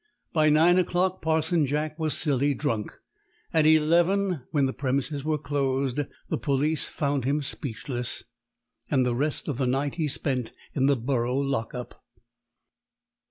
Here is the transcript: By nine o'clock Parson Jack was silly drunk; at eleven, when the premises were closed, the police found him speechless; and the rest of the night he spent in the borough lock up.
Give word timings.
By 0.33 0.49
nine 0.49 0.79
o'clock 0.79 1.21
Parson 1.21 1.67
Jack 1.67 1.99
was 1.99 2.17
silly 2.17 2.55
drunk; 2.55 2.97
at 3.53 3.67
eleven, 3.67 4.41
when 4.49 4.65
the 4.65 4.73
premises 4.73 5.23
were 5.23 5.37
closed, 5.37 5.99
the 6.27 6.39
police 6.39 6.85
found 6.85 7.23
him 7.23 7.43
speechless; 7.43 8.23
and 8.89 9.05
the 9.05 9.13
rest 9.15 9.47
of 9.47 9.59
the 9.59 9.67
night 9.67 9.93
he 9.97 10.07
spent 10.07 10.53
in 10.73 10.87
the 10.87 10.95
borough 10.97 11.37
lock 11.37 11.75
up. 11.75 12.03